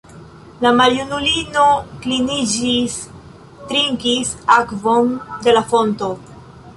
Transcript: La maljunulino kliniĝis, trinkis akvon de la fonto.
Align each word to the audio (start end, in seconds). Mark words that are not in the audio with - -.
La 0.65 0.69
maljunulino 0.77 1.65
kliniĝis, 2.05 2.95
trinkis 3.73 4.31
akvon 4.57 5.13
de 5.45 5.55
la 5.59 5.63
fonto. 5.75 6.09